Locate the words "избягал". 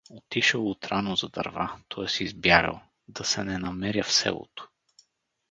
2.23-2.81